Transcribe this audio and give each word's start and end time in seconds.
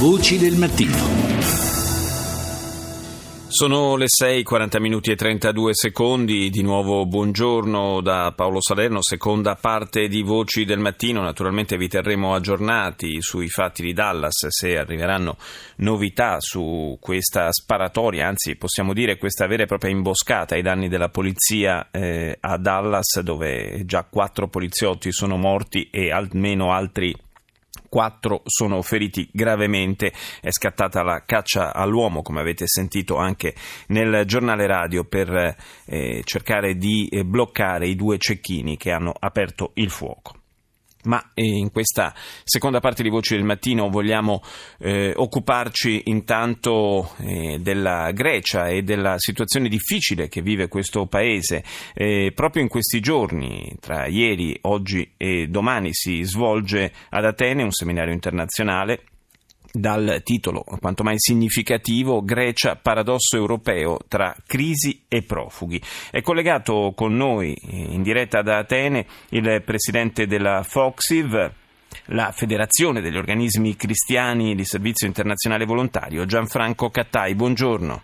Voci 0.00 0.38
del 0.38 0.54
mattino. 0.54 0.96
Sono 3.48 3.96
le 3.96 4.06
6, 4.08 4.42
40 4.42 4.80
minuti 4.80 5.10
e 5.10 5.14
32 5.14 5.74
secondi, 5.74 6.48
di 6.48 6.62
nuovo 6.62 7.04
buongiorno 7.04 8.00
da 8.00 8.32
Paolo 8.34 8.62
Salerno, 8.62 9.02
seconda 9.02 9.56
parte 9.56 10.08
di 10.08 10.22
Voci 10.22 10.64
del 10.64 10.78
Mattino, 10.78 11.20
naturalmente 11.20 11.76
vi 11.76 11.86
terremo 11.86 12.32
aggiornati 12.32 13.20
sui 13.20 13.50
fatti 13.50 13.82
di 13.82 13.92
Dallas 13.92 14.46
se 14.48 14.78
arriveranno 14.78 15.36
novità 15.76 16.36
su 16.38 16.96
questa 16.98 17.52
sparatoria, 17.52 18.26
anzi 18.26 18.56
possiamo 18.56 18.94
dire 18.94 19.18
questa 19.18 19.46
vera 19.46 19.64
e 19.64 19.66
propria 19.66 19.90
imboscata 19.90 20.54
ai 20.54 20.62
danni 20.62 20.88
della 20.88 21.10
polizia 21.10 21.90
eh, 21.90 22.38
a 22.40 22.56
Dallas 22.56 23.20
dove 23.20 23.82
già 23.84 24.04
quattro 24.04 24.48
poliziotti 24.48 25.12
sono 25.12 25.36
morti 25.36 25.90
e 25.90 26.10
almeno 26.10 26.72
altri 26.72 27.14
quattro 27.88 28.42
sono 28.46 28.80
feriti 28.82 29.28
gravemente. 29.32 30.12
È 30.40 30.50
scattata 30.50 31.02
la 31.02 31.24
caccia 31.24 31.74
all'uomo, 31.74 32.22
come 32.22 32.40
avete 32.40 32.66
sentito 32.66 33.16
anche 33.16 33.54
nel 33.88 34.24
giornale 34.26 34.66
radio, 34.66 35.04
per 35.04 35.56
eh, 35.86 36.22
cercare 36.24 36.76
di 36.76 37.08
eh, 37.08 37.24
bloccare 37.24 37.86
i 37.88 37.96
due 37.96 38.18
cecchini 38.18 38.76
che 38.76 38.90
hanno 38.90 39.12
aperto 39.18 39.72
il 39.74 39.90
fuoco. 39.90 40.39
Ma 41.04 41.30
eh, 41.34 41.42
in 41.44 41.70
questa 41.70 42.14
seconda 42.44 42.80
parte 42.80 43.02
di 43.02 43.08
Voci 43.08 43.34
del 43.34 43.44
Mattino 43.44 43.88
vogliamo 43.88 44.42
eh, 44.78 45.12
occuparci 45.14 46.02
intanto 46.06 47.14
eh, 47.18 47.58
della 47.60 48.10
Grecia 48.12 48.68
e 48.68 48.82
della 48.82 49.14
situazione 49.18 49.68
difficile 49.68 50.28
che 50.28 50.42
vive 50.42 50.68
questo 50.68 51.06
paese. 51.06 51.64
Eh, 51.94 52.32
proprio 52.34 52.62
in 52.62 52.68
questi 52.68 53.00
giorni, 53.00 53.76
tra 53.80 54.06
ieri, 54.06 54.56
oggi 54.62 55.12
e 55.16 55.46
domani, 55.48 55.90
si 55.92 56.22
svolge 56.22 56.92
ad 57.10 57.24
Atene 57.24 57.62
un 57.62 57.72
seminario 57.72 58.12
internazionale 58.12 59.04
dal 59.72 60.20
titolo 60.24 60.64
quanto 60.80 61.02
mai 61.02 61.16
significativo 61.18 62.22
Grecia 62.22 62.76
paradosso 62.76 63.36
europeo 63.36 63.98
tra 64.08 64.34
crisi 64.46 65.04
e 65.08 65.22
profughi. 65.22 65.80
È 66.10 66.20
collegato 66.22 66.92
con 66.94 67.16
noi 67.16 67.56
in 67.68 68.02
diretta 68.02 68.42
da 68.42 68.58
Atene 68.58 69.06
il 69.30 69.62
presidente 69.64 70.26
della 70.26 70.62
Foxiv, 70.62 71.52
la 72.06 72.32
Federazione 72.32 73.00
degli 73.00 73.16
organismi 73.16 73.76
cristiani 73.76 74.54
di 74.54 74.64
servizio 74.64 75.06
internazionale 75.06 75.64
volontario, 75.64 76.24
Gianfranco 76.24 76.90
Cattai. 76.90 77.34
Buongiorno. 77.34 78.02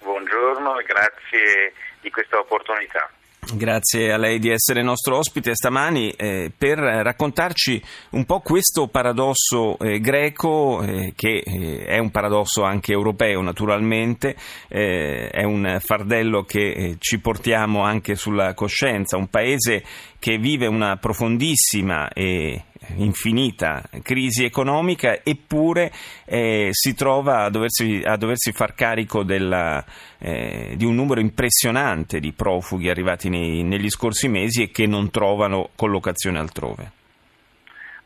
Buongiorno 0.00 0.78
e 0.78 0.84
grazie 0.84 1.72
di 2.00 2.10
questa 2.10 2.38
opportunità. 2.38 3.10
Grazie 3.54 4.12
a 4.12 4.18
lei 4.18 4.38
di 4.38 4.50
essere 4.50 4.82
nostro 4.82 5.16
ospite 5.16 5.54
stamani 5.54 6.10
eh, 6.10 6.52
per 6.56 6.78
raccontarci 6.78 7.82
un 8.10 8.26
po' 8.26 8.40
questo 8.40 8.88
paradosso 8.88 9.78
eh, 9.78 10.00
greco, 10.00 10.82
eh, 10.82 11.14
che 11.16 11.42
eh, 11.42 11.84
è 11.86 11.96
un 11.96 12.10
paradosso 12.10 12.62
anche 12.62 12.92
europeo 12.92 13.40
naturalmente, 13.40 14.36
eh, 14.68 15.28
è 15.30 15.44
un 15.44 15.78
fardello 15.80 16.42
che 16.44 16.72
eh, 16.72 16.96
ci 16.98 17.20
portiamo 17.20 17.82
anche 17.82 18.16
sulla 18.16 18.52
coscienza, 18.52 19.16
un 19.16 19.28
paese 19.28 19.82
che 20.18 20.36
vive 20.36 20.66
una 20.66 20.96
profondissima 20.96 22.10
e 22.12 22.64
infinita 22.96 23.82
crisi 24.02 24.44
economica, 24.44 25.22
eppure 25.22 25.90
eh, 26.24 26.68
si 26.72 26.94
trova 26.94 27.44
a 27.44 27.50
doversi, 27.50 28.02
a 28.04 28.16
doversi 28.16 28.52
far 28.52 28.74
carico 28.74 29.22
della, 29.22 29.84
eh, 30.18 30.74
di 30.76 30.84
un 30.84 30.94
numero 30.94 31.20
impressionante 31.20 32.20
di 32.20 32.32
profughi 32.32 32.88
arrivati 32.88 33.28
nei, 33.28 33.62
negli 33.62 33.90
scorsi 33.90 34.28
mesi 34.28 34.62
e 34.62 34.70
che 34.70 34.86
non 34.86 35.10
trovano 35.10 35.70
collocazione 35.76 36.38
altrove. 36.38 36.92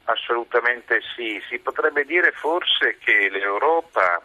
Assolutamente 0.05 1.01
sì, 1.15 1.41
si 1.49 1.59
potrebbe 1.59 2.05
dire 2.05 2.33
forse 2.33 2.99
che 2.99 3.29
l'Europa 3.31 4.21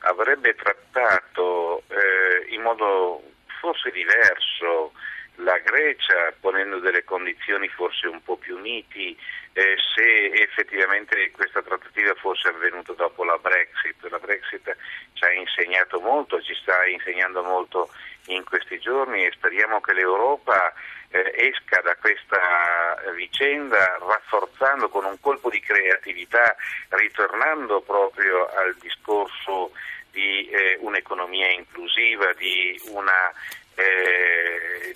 avrebbe 0.00 0.54
trattato 0.54 1.82
eh, 1.88 2.54
in 2.54 2.62
modo 2.62 3.22
forse 3.60 3.90
diverso 3.90 4.92
la 5.38 5.58
Grecia 5.58 6.32
ponendo 6.40 6.78
delle 6.78 7.04
condizioni 7.04 7.68
forse 7.68 8.06
un 8.06 8.22
po' 8.22 8.36
più 8.36 8.56
uniti 8.56 9.16
eh, 9.52 9.76
se 9.94 10.26
effettivamente 10.32 11.30
questa 11.32 11.62
trattativa 11.62 12.14
fosse 12.14 12.48
avvenuta 12.48 12.92
dopo 12.92 13.24
la 13.24 13.38
Brexit. 13.38 13.96
La 14.08 14.18
Brexit 14.18 14.76
ci 15.12 15.24
ha 15.24 15.32
insegnato 15.32 16.00
molto, 16.00 16.40
ci 16.42 16.54
sta 16.54 16.86
insegnando 16.86 17.42
molto 17.42 17.90
in 18.26 18.44
questi 18.44 18.78
giorni 18.78 19.24
e 19.24 19.32
speriamo 19.32 19.80
che 19.80 19.94
l'Europa 19.94 20.72
eh, 21.10 21.32
esca 21.34 21.80
da 21.80 21.96
questa 21.96 23.12
vicenda 23.14 23.98
rafforzando 24.00 24.88
con 24.88 25.04
un 25.04 25.18
colpo 25.20 25.50
di 25.50 25.60
creatività, 25.60 26.54
ritornando 26.90 27.80
proprio 27.80 28.46
al 28.48 28.76
discorso 28.78 29.72
di 30.10 30.48
eh, 30.48 30.76
un'economia 30.80 31.50
inclusiva, 31.50 32.32
di 32.34 32.80
una 32.90 33.32
eh, 33.78 34.37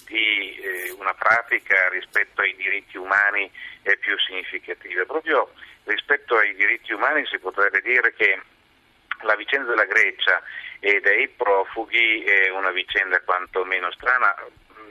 di 0.05 0.57
eh, 0.57 0.91
una 0.99 1.15
pratica 1.15 1.89
rispetto 1.89 2.43
ai 2.43 2.55
diritti 2.57 2.97
umani 2.97 3.51
eh, 3.83 3.97
più 3.99 4.19
significativa. 4.19 5.05
Proprio 5.05 5.53
rispetto 5.85 6.37
ai 6.37 6.55
diritti 6.55 6.93
umani 6.93 7.27
si 7.27 7.39
potrebbe 7.39 7.81
dire 7.81 8.15
che 8.15 8.41
la 9.23 9.37
vicenda 9.37 9.71
della 9.71 9.85
Grecia 9.85 10.43
e 10.81 11.01
dei 11.01 11.29
profughi 11.29 12.25
è 12.25 12.51
una 12.51 12.71
vicenda 12.71 13.21
quantomeno 13.21 13.91
strana 13.93 14.35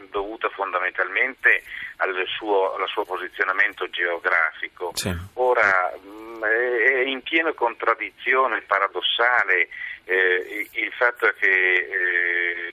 dovuta 0.09 0.49
fondamentalmente 0.49 1.63
al 1.97 2.13
suo, 2.37 2.75
al 2.75 2.87
suo 2.87 3.03
posizionamento 3.03 3.89
geografico. 3.89 4.91
Sì. 4.93 5.15
Ora 5.35 5.91
mh, 5.97 6.45
è 6.45 7.01
in 7.05 7.21
piena 7.23 7.53
contraddizione, 7.53 8.61
paradossale 8.61 9.69
eh, 10.05 10.67
il 10.71 10.91
fatto 10.93 11.31
che 11.39 11.47
eh, 11.47 12.71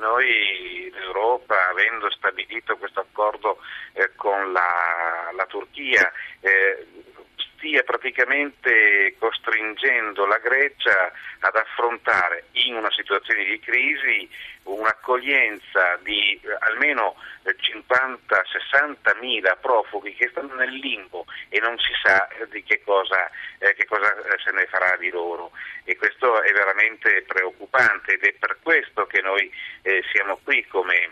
noi 0.00 0.90
l'Europa, 0.92 1.68
avendo 1.68 2.10
stabilito 2.10 2.76
questo 2.76 3.00
accordo 3.00 3.58
eh, 3.92 4.10
con 4.16 4.52
la, 4.52 5.30
la 5.36 5.46
Turchia, 5.46 6.10
eh, 6.40 6.86
stia 7.60 7.82
praticamente 7.82 9.14
costringendo 9.18 10.24
la 10.24 10.38
Grecia 10.38 11.12
ad 11.40 11.54
affrontare 11.54 12.46
in 12.52 12.74
una 12.74 12.90
situazione 12.90 13.44
di 13.44 13.60
crisi 13.60 14.28
un'accoglienza 14.62 15.98
di 16.02 16.40
eh, 16.42 16.56
almeno 16.60 17.16
50-60 17.44 19.18
mila 19.20 19.56
profughi 19.56 20.14
che 20.14 20.28
stanno 20.30 20.54
nel 20.54 20.72
limbo 20.72 21.26
e 21.50 21.60
non 21.60 21.76
si 21.78 21.92
sa 22.02 22.28
eh, 22.28 22.48
di 22.48 22.62
che 22.62 22.82
cosa, 22.82 23.30
eh, 23.58 23.74
che 23.74 23.84
cosa 23.84 24.14
eh, 24.14 24.38
se 24.42 24.52
ne 24.52 24.66
farà 24.66 24.96
di 24.96 25.10
loro. 25.10 25.52
E 25.84 25.96
questo 25.96 26.42
è 26.42 26.52
veramente 26.52 27.22
preoccupante 27.26 28.14
ed 28.14 28.24
è 28.24 28.32
per 28.38 28.58
questo 28.62 29.06
che 29.06 29.20
noi 29.20 29.52
eh, 29.82 30.02
siamo 30.12 30.38
qui 30.42 30.66
come 30.66 31.10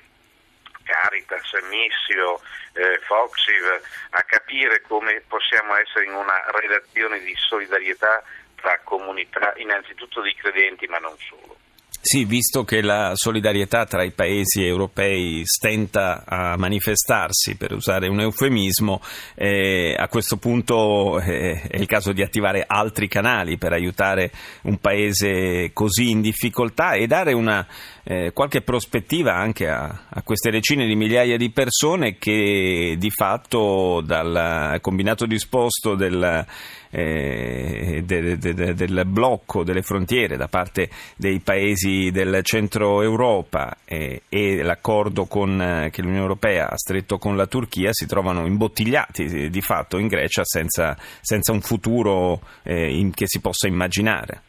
Caritas, 0.89 1.53
Missio, 1.69 2.41
eh, 2.73 2.99
Foxiv 3.05 3.65
a 4.11 4.23
capire 4.23 4.81
come 4.81 5.23
possiamo 5.29 5.77
essere 5.77 6.07
in 6.07 6.15
una 6.15 6.43
relazione 6.51 7.21
di 7.21 7.35
solidarietà 7.37 8.23
tra 8.55 8.81
comunità 8.85 9.53
innanzitutto 9.57 10.23
di 10.23 10.35
credenti 10.35 10.87
ma 10.87 10.99
non 10.99 11.17
solo. 11.19 11.68
Sì, 12.11 12.25
visto 12.25 12.65
che 12.65 12.81
la 12.81 13.13
solidarietà 13.15 13.85
tra 13.85 14.03
i 14.03 14.13
paesi 14.13 14.65
europei 14.65 15.43
stenta 15.45 16.25
a 16.25 16.57
manifestarsi, 16.57 17.57
per 17.57 17.75
usare 17.75 18.09
un 18.09 18.19
eufemismo, 18.21 19.03
eh, 19.35 19.95
a 19.95 20.09
questo 20.09 20.39
punto 20.39 21.21
eh, 21.21 21.61
è 21.69 21.77
il 21.77 21.85
caso 21.85 22.13
di 22.13 22.23
attivare 22.23 22.65
altri 22.67 23.09
canali 23.09 23.59
per 23.59 23.75
aiutare 23.75 24.31
un 24.63 24.79
paese 24.79 25.73
così 25.75 26.09
in 26.09 26.23
difficoltà 26.23 26.93
e 26.93 27.07
dare 27.07 27.35
una, 27.35 27.67
eh, 28.05 28.33
qualche 28.33 28.63
prospettiva 28.63 29.35
anche 29.35 29.69
a, 29.69 30.07
a, 30.09 30.23
queste 30.23 30.51
decine 30.51 30.87
di 30.87 30.97
migliaia 30.97 31.37
di 31.37 31.51
persone 31.51 32.17
che 32.17 32.97
di 32.99 33.11
fatto 33.11 34.01
dal 34.03 34.79
combinato 34.81 35.27
disposto 35.27 35.95
del, 35.95 36.47
eh, 36.91 38.03
de, 38.03 38.39
de, 38.39 38.55
de, 38.55 38.73
del 38.73 39.05
blocco 39.07 39.63
delle 39.63 39.83
frontiere 39.83 40.39
da 40.39 40.49
parte 40.49 40.89
dei 41.17 41.41
paesi 41.41 41.98
del 42.11 42.41
centro 42.43 43.03
Europa 43.03 43.77
eh, 43.85 44.23
e 44.29 44.63
l'accordo 44.63 45.27
con, 45.27 45.61
eh, 45.61 45.91
che 45.91 46.01
l'Unione 46.03 46.23
Europea 46.23 46.69
ha 46.71 46.77
stretto 46.77 47.19
con 47.19 47.37
la 47.37 47.47
Turchia 47.47 47.93
si 47.93 48.07
trovano 48.07 48.47
imbottigliati 48.47 49.51
di 49.51 49.61
fatto 49.61 49.99
in 49.99 50.07
Grecia 50.07 50.45
senza, 50.45 50.97
senza 51.21 51.53
un 51.53 51.61
futuro 51.61 52.41
eh, 52.63 52.97
in, 52.99 53.13
che 53.13 53.27
si 53.27 53.41
possa 53.41 53.67
immaginare. 53.67 54.43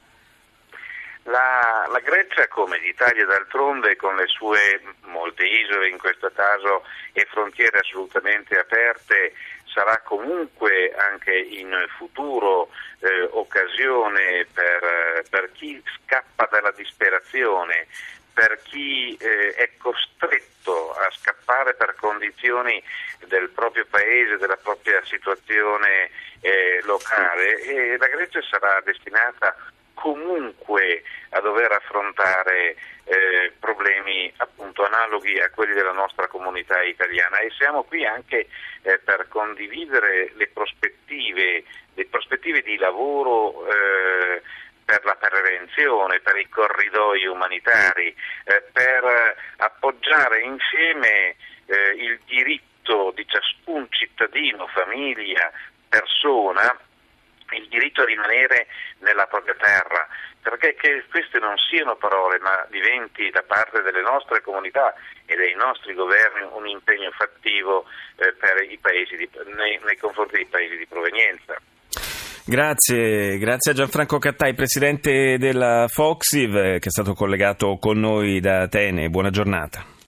La, 1.24 1.86
la, 1.92 2.00
Grecia, 2.00 2.48
come 2.48 2.80
l'Italia 2.80 3.26
d'altronde, 3.26 3.96
con 3.96 4.16
le 4.16 4.26
sue 4.26 4.82
molte 5.06 5.46
isole 5.46 5.90
in 5.90 6.00
questo 6.00 6.32
caso 6.34 6.84
e 7.14 7.28
frontiere 7.30 7.78
assolutamente 7.78 8.58
aperte, 8.58 9.34
sarà 9.66 10.02
comunque 10.04 10.92
anche 10.96 11.36
in 11.38 11.72
futuro 11.98 12.70
eh, 13.00 13.28
occasione 13.32 14.48
per, 14.52 14.84
per 15.30 15.52
chi 15.54 15.82
scappa 16.04 16.48
dalla 16.52 16.72
disperazione, 16.72 17.88
per 18.34 18.62
chi 18.64 19.18
eh, 19.18 19.54
è 19.56 19.72
costretto 19.78 20.94
a 20.94 21.10
scappare 21.12 21.74
per 21.74 21.96
condizioni 21.96 22.82
del 23.28 23.50
proprio 23.50 23.86
paese, 23.90 24.38
della 24.38 24.58
propria 24.58 25.04
situazione 25.04 26.10
eh, 26.42 26.80
locale 26.84 27.60
e 27.62 27.98
la 27.98 28.08
Grecia 28.08 28.42
sarà 28.42 28.82
destinata 28.82 29.56
comunque 29.94 31.04
a 31.32 31.42
dover 31.42 31.72
affrontare 31.74 32.78
eh, 33.04 33.52
problemi 33.60 34.32
appunto 34.38 34.86
analoghi 34.86 35.40
a 35.40 35.50
quelli 35.50 35.74
della 35.74 35.92
nostra 35.92 36.28
comunità 36.28 36.82
italiana. 36.82 37.40
E 37.40 37.52
siamo 37.58 37.84
qui 37.84 38.06
anche 38.06 38.48
eh, 38.84 39.00
per 39.00 39.28
condividere 39.28 40.32
le 40.36 40.48
prospettive, 40.48 41.64
le 41.94 42.06
prospettive 42.06 42.62
di 42.62 42.78
lavoro 42.78 43.68
eh, 43.68 44.42
per 44.90 45.06
la 45.06 45.16
prevenzione, 45.16 46.20
per 46.20 46.36
i 46.36 46.50
corridoi 46.50 47.28
umanitari, 47.28 48.08
eh, 48.08 48.64
per 48.74 49.36
appoggiare 49.58 50.42
insieme 50.42 51.36
eh, 51.68 51.94
il 51.96 52.20
diritto 52.26 53.12
di 53.14 53.24
ciascun 53.28 53.86
cittadino, 53.92 54.66
famiglia, 54.66 55.52
persona 55.88 56.76
il 57.52 57.68
diritto 57.68 58.02
a 58.02 58.06
rimanere 58.06 58.68
nella 59.00 59.26
propria 59.28 59.56
terra, 59.56 60.08
perché 60.42 60.76
queste 61.10 61.40
non 61.40 61.58
siano 61.58 61.96
parole, 61.96 62.40
ma 62.40 62.66
diventi 62.70 63.30
da 63.30 63.44
parte 63.44 63.82
delle 63.82 64.02
nostre 64.02 64.42
comunità 64.42 64.94
e 65.26 65.36
dei 65.36 65.56
nostri 65.56 65.94
governi 65.94 66.48
un 66.52 66.68
impegno 66.68 67.12
fattivo 67.12 67.86
eh, 68.18 68.36
nei, 69.56 69.80
nei 69.84 69.98
confronti 69.98 70.36
dei 70.36 70.46
paesi 70.46 70.78
di 70.78 70.86
provenienza. 70.88 71.60
Grazie, 72.46 73.38
grazie 73.38 73.72
a 73.72 73.76
Gianfranco 73.76 74.18
Cattai, 74.18 74.54
presidente 74.54 75.38
della 75.38 75.86
Foxiv, 75.88 76.54
che 76.54 76.88
è 76.88 76.90
stato 76.90 77.14
collegato 77.14 77.78
con 77.78 78.00
noi 78.00 78.40
da 78.40 78.62
Atene. 78.62 79.10
Buona 79.10 79.30
giornata. 79.30 79.98